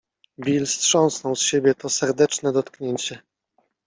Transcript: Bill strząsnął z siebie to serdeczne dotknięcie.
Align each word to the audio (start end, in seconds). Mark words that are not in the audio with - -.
Bill 0.39 0.65
strząsnął 0.67 1.35
z 1.35 1.39
siebie 1.41 1.75
to 1.75 1.89
serdeczne 1.89 2.51
dotknięcie. 2.53 3.21